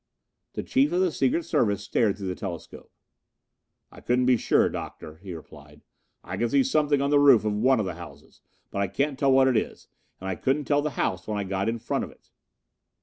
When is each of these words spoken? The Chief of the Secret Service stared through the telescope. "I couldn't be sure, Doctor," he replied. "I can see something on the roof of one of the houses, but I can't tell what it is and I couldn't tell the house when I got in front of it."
The 0.53 0.63
Chief 0.63 0.91
of 0.93 0.99
the 0.99 1.11
Secret 1.11 1.45
Service 1.45 1.83
stared 1.83 2.17
through 2.17 2.29
the 2.29 2.33
telescope. 2.33 2.91
"I 3.91 4.01
couldn't 4.01 4.25
be 4.25 4.35
sure, 4.35 4.67
Doctor," 4.67 5.17
he 5.17 5.31
replied. 5.31 5.81
"I 6.23 6.37
can 6.37 6.49
see 6.49 6.63
something 6.63 7.03
on 7.03 7.11
the 7.11 7.19
roof 7.19 7.45
of 7.45 7.53
one 7.53 7.79
of 7.79 7.85
the 7.85 7.93
houses, 7.93 8.41
but 8.71 8.81
I 8.81 8.87
can't 8.87 9.19
tell 9.19 9.31
what 9.31 9.47
it 9.47 9.55
is 9.55 9.89
and 10.19 10.27
I 10.27 10.33
couldn't 10.33 10.65
tell 10.65 10.81
the 10.81 10.89
house 10.97 11.27
when 11.27 11.37
I 11.37 11.43
got 11.43 11.69
in 11.69 11.77
front 11.77 12.03
of 12.03 12.09
it." 12.09 12.31